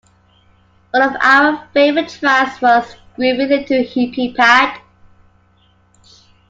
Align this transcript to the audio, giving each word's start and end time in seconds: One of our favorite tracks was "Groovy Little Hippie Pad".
One 0.89 1.03
of 1.03 1.15
our 1.21 1.67
favorite 1.75 2.09
tracks 2.09 2.59
was 2.59 2.95
"Groovy 3.19 3.47
Little 3.47 3.83
Hippie 3.83 4.35
Pad". 4.35 4.81